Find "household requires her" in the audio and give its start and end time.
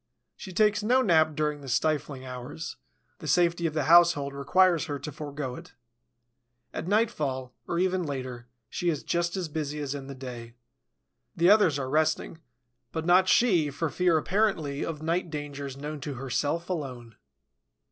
3.83-4.97